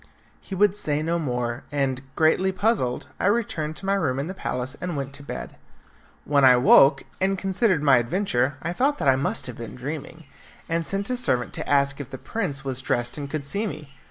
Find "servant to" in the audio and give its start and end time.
11.17-11.69